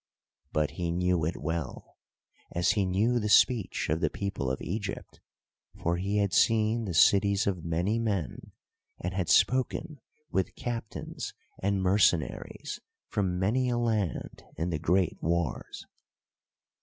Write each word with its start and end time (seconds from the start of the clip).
But 0.51 0.71
he 0.81 0.89
knew 0.89 1.25
it 1.25 1.37
well, 1.37 1.95
as 2.53 2.71
he 2.71 2.87
knew 2.87 3.19
the 3.19 3.29
speech 3.29 3.87
of 3.87 4.01
the 4.01 4.09
people 4.09 4.49
of 4.49 4.59
Egypt; 4.59 5.19
for 5.79 5.97
he 5.97 6.17
had 6.17 6.33
seen 6.33 6.85
the 6.85 6.93
cities 6.95 7.45
of 7.45 7.63
many 7.63 7.99
men, 7.99 8.51
and 8.99 9.13
had 9.13 9.29
spoken 9.29 9.99
with 10.31 10.55
captains 10.55 11.35
and 11.61 11.83
mercenaries 11.83 12.79
from 13.09 13.37
many 13.37 13.69
a 13.69 13.77
land 13.77 14.41
in 14.57 14.71
the 14.71 14.79
great 14.79 15.19
wars. 15.21 15.85